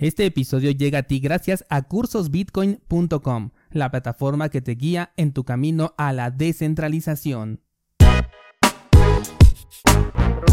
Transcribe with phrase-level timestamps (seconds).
[0.00, 5.44] Este episodio llega a ti gracias a cursosbitcoin.com, la plataforma que te guía en tu
[5.44, 7.60] camino a la descentralización.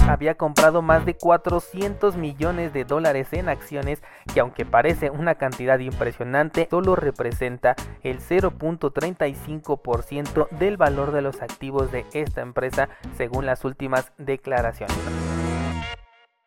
[0.05, 5.79] Había comprado más de 400 millones de dólares en acciones que aunque parece una cantidad
[5.79, 13.64] impresionante, solo representa el 0.35% del valor de los activos de esta empresa según las
[13.64, 14.98] últimas declaraciones.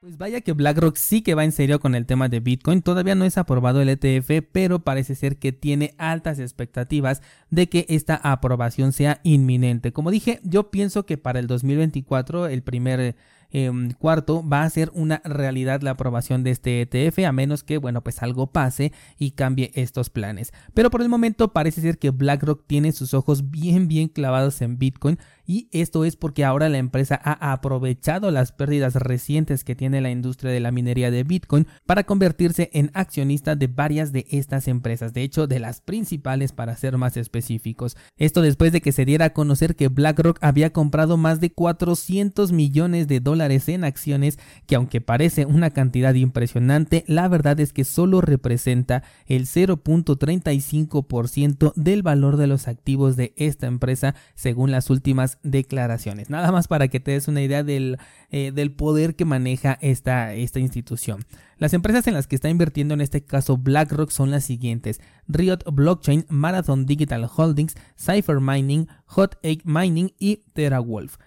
[0.01, 2.81] Pues vaya que BlackRock sí que va en serio con el tema de Bitcoin.
[2.81, 7.21] Todavía no es aprobado el ETF, pero parece ser que tiene altas expectativas
[7.51, 9.93] de que esta aprobación sea inminente.
[9.93, 13.15] Como dije, yo pienso que para el 2024, el primer
[13.53, 17.79] Em, cuarto, va a ser una realidad la aprobación de este ETF, a menos que,
[17.79, 20.53] bueno, pues algo pase y cambie estos planes.
[20.73, 24.79] Pero por el momento parece ser que BlackRock tiene sus ojos bien, bien clavados en
[24.79, 25.19] Bitcoin
[25.51, 30.13] y esto es porque ahora la empresa ha aprovechado las pérdidas recientes que tiene la
[30.13, 35.13] industria de la minería de Bitcoin para convertirse en accionista de varias de estas empresas,
[35.13, 37.97] de hecho de las principales para ser más específicos.
[38.17, 42.53] Esto después de que se diera a conocer que BlackRock había comprado más de 400
[42.53, 47.85] millones de dólares en acciones que aunque parece una cantidad impresionante, la verdad es que
[47.85, 55.39] solo representa el 0.35% del valor de los activos de esta empresa según las últimas
[55.43, 56.29] declaraciones.
[56.31, 57.97] Nada más para que te des una idea del,
[58.31, 61.25] eh, del poder que maneja esta, esta institución.
[61.59, 65.59] Las empresas en las que está invirtiendo en este caso BlackRock son las siguientes: Riot
[65.71, 71.19] Blockchain, Marathon Digital Holdings, Cypher Mining, Hot Egg Mining y TeraWolf.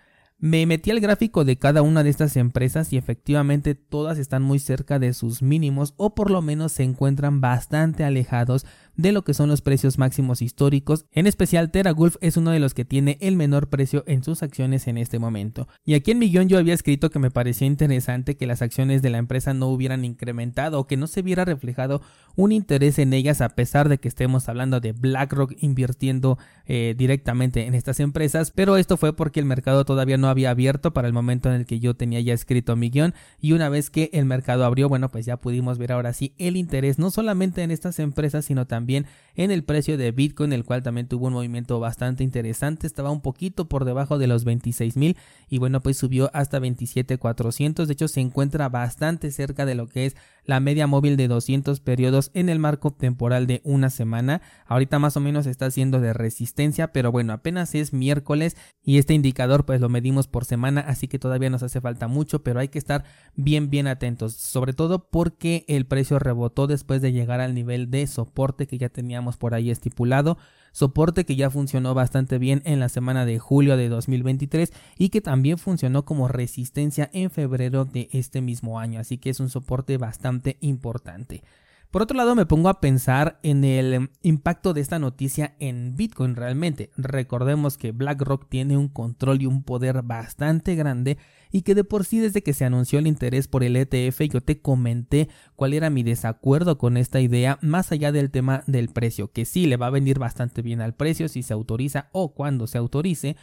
[0.43, 4.59] Me metí al gráfico de cada una de estas empresas y efectivamente todas están muy
[4.59, 9.33] cerca de sus mínimos o por lo menos se encuentran bastante alejados de lo que
[9.33, 11.05] son los precios máximos históricos.
[11.11, 14.87] En especial, TeraGulf es uno de los que tiene el menor precio en sus acciones
[14.87, 15.67] en este momento.
[15.83, 19.09] Y aquí en Millón yo había escrito que me parecía interesante que las acciones de
[19.09, 22.01] la empresa no hubieran incrementado o que no se viera reflejado
[22.35, 27.65] un interés en ellas a pesar de que estemos hablando de BlackRock invirtiendo eh, directamente
[27.65, 28.51] en estas empresas.
[28.51, 31.65] Pero esto fue porque el mercado todavía no había abierto para el momento en el
[31.65, 33.13] que yo tenía ya escrito mi guion.
[33.39, 36.57] Y una vez que el mercado abrió, bueno, pues ya pudimos ver ahora sí el
[36.57, 39.05] interés no solamente en estas empresas, sino también también
[39.35, 43.21] en el precio de Bitcoin, el cual también tuvo un movimiento bastante interesante, estaba un
[43.21, 45.15] poquito por debajo de los 26 mil
[45.49, 50.05] y bueno, pues subió hasta 27,400, de hecho se encuentra bastante cerca de lo que
[50.05, 54.99] es la media móvil de 200 periodos en el marco temporal de una semana, ahorita
[54.99, 59.65] más o menos está haciendo de resistencia, pero bueno, apenas es miércoles y este indicador
[59.65, 62.79] pues lo medimos por semana, así que todavía nos hace falta mucho, pero hay que
[62.79, 63.03] estar
[63.35, 68.07] bien bien atentos, sobre todo porque el precio rebotó después de llegar al nivel de
[68.07, 70.37] soporte que ya teníamos por ahí estipulado,
[70.73, 75.21] soporte que ya funcionó bastante bien en la semana de julio de 2023 y que
[75.21, 79.97] también funcionó como resistencia en febrero de este mismo año, así que es un soporte
[79.97, 81.43] bastante importante.
[81.93, 86.35] Por otro lado, me pongo a pensar en el impacto de esta noticia en Bitcoin
[86.35, 86.89] realmente.
[86.97, 91.19] Recordemos que BlackRock tiene un control y un poder bastante grande
[91.51, 94.41] y que de por sí desde que se anunció el interés por el ETF yo
[94.41, 99.31] te comenté cuál era mi desacuerdo con esta idea más allá del tema del precio,
[99.31, 102.65] que sí le va a venir bastante bien al precio si se autoriza o cuando
[102.65, 103.35] se autorice,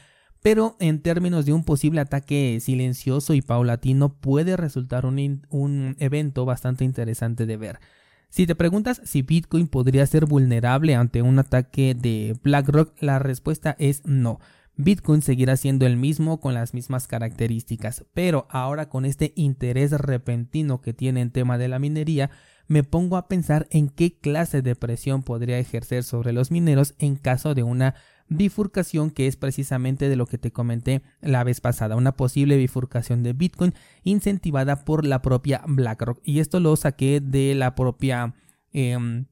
[0.43, 6.45] pero en términos de un posible ataque silencioso y paulatino puede resultar un, un evento
[6.45, 7.79] bastante interesante de ver.
[8.31, 13.75] Si te preguntas si Bitcoin podría ser vulnerable ante un ataque de BlackRock, la respuesta
[13.81, 14.39] es no.
[14.77, 20.81] Bitcoin seguirá siendo el mismo con las mismas características, pero ahora con este interés repentino
[20.81, 22.31] que tiene en tema de la minería,
[22.69, 27.17] me pongo a pensar en qué clase de presión podría ejercer sobre los mineros en
[27.17, 27.97] caso de una
[28.31, 33.23] bifurcación que es precisamente de lo que te comenté la vez pasada, una posible bifurcación
[33.23, 36.21] de Bitcoin incentivada por la propia BlackRock.
[36.25, 38.35] Y esto lo saqué de la propia...
[38.73, 39.27] Em,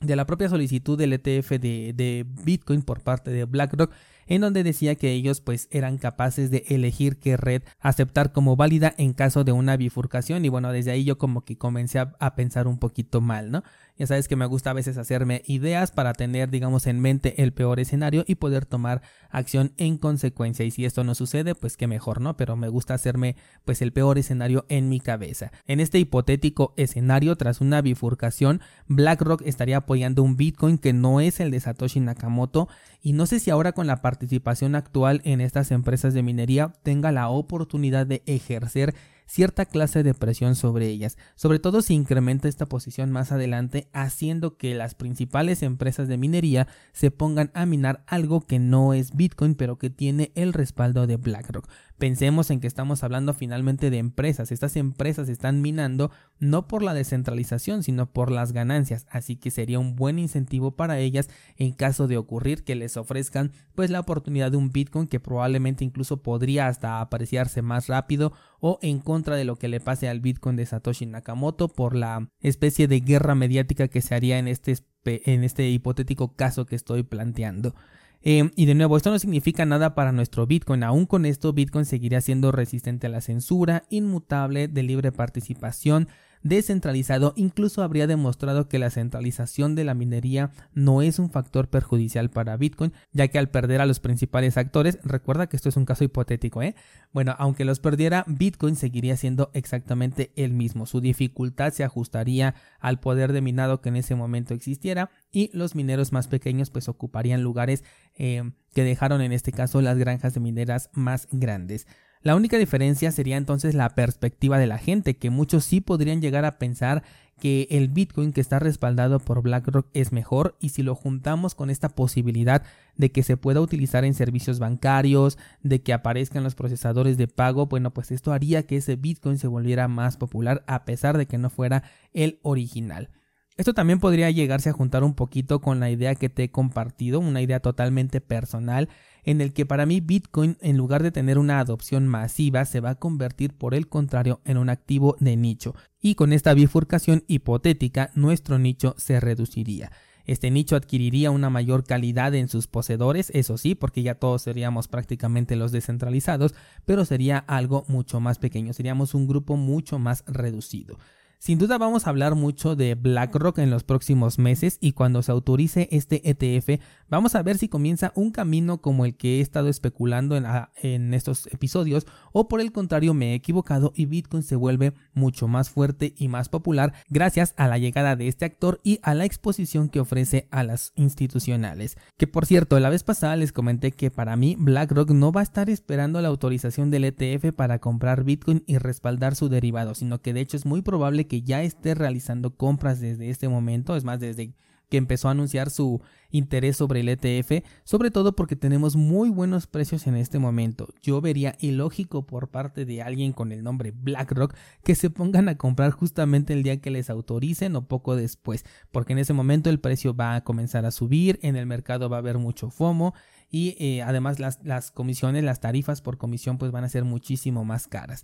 [0.00, 3.92] de la propia solicitud del ETF de, Bitcoin por parte de BlackRock
[4.26, 8.94] en donde decía que ellos pues eran capaces de elegir qué red aceptar como válida
[8.98, 12.66] en caso de una bifurcación y bueno desde ahí yo como que comencé a pensar
[12.66, 13.62] un poquito mal, ¿no?
[13.98, 17.52] Ya sabes que me gusta a veces hacerme ideas para tener, digamos, en mente el
[17.52, 20.64] peor escenario y poder tomar acción en consecuencia.
[20.64, 22.36] Y si esto no sucede, pues qué mejor, ¿no?
[22.36, 25.52] Pero me gusta hacerme, pues, el peor escenario en mi cabeza.
[25.66, 31.40] En este hipotético escenario, tras una bifurcación, BlackRock estaría apoyando un Bitcoin que no es
[31.40, 32.68] el de Satoshi Nakamoto.
[33.02, 37.12] Y no sé si ahora con la participación actual en estas empresas de minería tenga
[37.12, 38.94] la oportunidad de ejercer
[39.32, 44.58] cierta clase de presión sobre ellas, sobre todo si incrementa esta posición más adelante, haciendo
[44.58, 49.54] que las principales empresas de minería se pongan a minar algo que no es Bitcoin,
[49.54, 51.66] pero que tiene el respaldo de BlackRock.
[52.02, 54.50] Pensemos en que estamos hablando finalmente de empresas.
[54.50, 56.10] Estas empresas están minando
[56.40, 59.06] no por la descentralización, sino por las ganancias.
[59.08, 63.52] Así que sería un buen incentivo para ellas en caso de ocurrir que les ofrezcan
[63.76, 68.80] pues la oportunidad de un Bitcoin que probablemente incluso podría hasta apreciarse más rápido o
[68.82, 72.88] en contra de lo que le pase al Bitcoin de Satoshi Nakamoto por la especie
[72.88, 77.76] de guerra mediática que se haría en este, en este hipotético caso que estoy planteando.
[78.22, 80.84] Em, y de nuevo, esto no significa nada para nuestro Bitcoin.
[80.84, 86.08] Aún con esto, Bitcoin seguirá siendo resistente a la censura, inmutable, de libre participación,
[86.42, 92.30] descentralizado, incluso habría demostrado que la centralización de la minería no es un factor perjudicial
[92.30, 95.84] para Bitcoin, ya que al perder a los principales actores, recuerda que esto es un
[95.84, 96.74] caso hipotético, ¿eh?
[97.12, 100.86] Bueno, aunque los perdiera, Bitcoin seguiría siendo exactamente el mismo.
[100.86, 105.74] Su dificultad se ajustaría al poder de minado que en ese momento existiera y los
[105.74, 107.84] mineros más pequeños pues ocuparían lugares
[108.16, 111.86] eh, que dejaron en este caso las granjas de mineras más grandes.
[112.22, 116.44] La única diferencia sería entonces la perspectiva de la gente, que muchos sí podrían llegar
[116.44, 117.02] a pensar
[117.40, 121.70] que el Bitcoin que está respaldado por BlackRock es mejor y si lo juntamos con
[121.70, 122.62] esta posibilidad
[122.96, 127.66] de que se pueda utilizar en servicios bancarios, de que aparezcan los procesadores de pago,
[127.66, 131.38] bueno, pues esto haría que ese Bitcoin se volviera más popular a pesar de que
[131.38, 131.82] no fuera
[132.12, 133.08] el original.
[133.56, 137.20] Esto también podría llegarse a juntar un poquito con la idea que te he compartido,
[137.20, 138.88] una idea totalmente personal,
[139.24, 142.90] en el que para mí Bitcoin, en lugar de tener una adopción masiva, se va
[142.90, 145.74] a convertir por el contrario en un activo de nicho.
[146.00, 149.92] Y con esta bifurcación hipotética, nuestro nicho se reduciría.
[150.24, 154.88] Este nicho adquiriría una mayor calidad en sus poseedores, eso sí, porque ya todos seríamos
[154.88, 156.54] prácticamente los descentralizados,
[156.86, 160.96] pero sería algo mucho más pequeño, seríamos un grupo mucho más reducido.
[161.42, 165.32] Sin duda vamos a hablar mucho de BlackRock en los próximos meses y cuando se
[165.32, 169.66] autorice este ETF vamos a ver si comienza un camino como el que he estado
[169.66, 170.46] especulando en,
[170.82, 175.48] en, estos episodios o por el contrario me he equivocado y Bitcoin se vuelve mucho
[175.48, 179.24] más fuerte y más popular gracias a la llegada de este actor y a la
[179.24, 181.96] exposición que ofrece a las institucionales.
[182.18, 185.42] Que por cierto, la vez pasada les comenté que para mí BlackRock no va a
[185.42, 190.32] estar esperando la autorización del ETF para comprar Bitcoin y respaldar su derivado, sino que
[190.32, 194.04] de hecho es muy probable que que ya esté realizando compras desde este momento, es
[194.04, 194.52] más, desde
[194.90, 199.66] que empezó a anunciar su interés sobre el ETF, sobre todo porque tenemos muy buenos
[199.66, 200.88] precios en este momento.
[201.00, 205.56] Yo vería ilógico por parte de alguien con el nombre BlackRock que se pongan a
[205.56, 209.80] comprar justamente el día que les autoricen o poco después, porque en ese momento el
[209.80, 213.14] precio va a comenzar a subir, en el mercado va a haber mucho FOMO
[213.50, 217.64] y eh, además las, las comisiones, las tarifas por comisión pues van a ser muchísimo
[217.64, 218.22] más caras.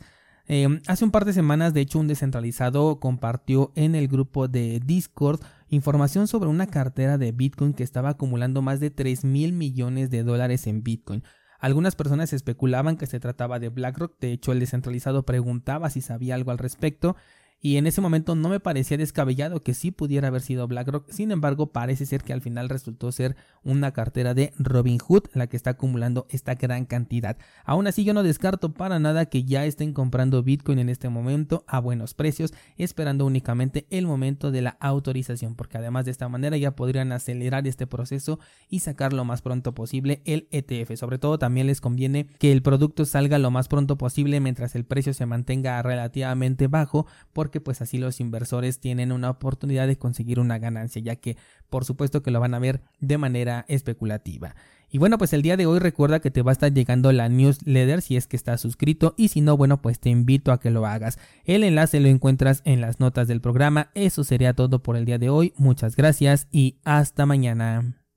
[0.50, 4.80] Em, hace un par de semanas, de hecho, un descentralizado compartió en el grupo de
[4.82, 10.08] Discord información sobre una cartera de Bitcoin que estaba acumulando más de 3 mil millones
[10.08, 11.22] de dólares en Bitcoin.
[11.60, 16.34] Algunas personas especulaban que se trataba de BlackRock, de hecho el descentralizado preguntaba si sabía
[16.34, 17.14] algo al respecto
[17.60, 21.30] y en ese momento no me parecía descabellado que sí pudiera haber sido BlackRock, sin
[21.30, 25.70] embargo parece ser que al final resultó ser una cartera de Robinhood la que está
[25.70, 27.36] acumulando esta gran cantidad.
[27.64, 31.64] Aún así yo no descarto para nada que ya estén comprando Bitcoin en este momento
[31.66, 36.56] a buenos precios, esperando únicamente el momento de la autorización, porque además de esta manera
[36.56, 38.38] ya podrían acelerar este proceso
[38.68, 40.96] y sacar lo más pronto posible el ETF.
[40.96, 44.84] Sobre todo también les conviene que el producto salga lo más pronto posible mientras el
[44.84, 47.06] precio se mantenga relativamente bajo,
[47.48, 51.38] porque pues así los inversores tienen una oportunidad de conseguir una ganancia, ya que
[51.70, 54.54] por supuesto que lo van a ver de manera especulativa.
[54.90, 57.30] Y bueno, pues el día de hoy recuerda que te va a estar llegando la
[57.30, 60.70] newsletter si es que estás suscrito y si no, bueno, pues te invito a que
[60.70, 61.18] lo hagas.
[61.46, 63.90] El enlace lo encuentras en las notas del programa.
[63.94, 65.54] Eso sería todo por el día de hoy.
[65.56, 68.07] Muchas gracias y hasta mañana.